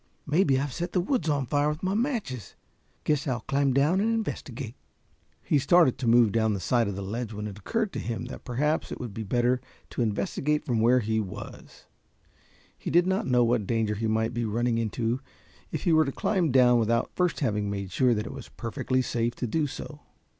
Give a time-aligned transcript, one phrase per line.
[0.25, 2.55] "Maybe I've set the woods on fire with my matches.
[3.03, 4.73] Guess I'll climb down and investigate."
[5.43, 8.25] He started to move down the side of the ledge when it occurred to him
[8.25, 9.61] that perhaps it would be better
[9.91, 11.85] to investigate from where he was;
[12.75, 15.19] he did not know what danger he might be running into
[15.71, 19.03] if he were to climb down without first having made sure that it was perfectly
[19.03, 19.99] safe to do so.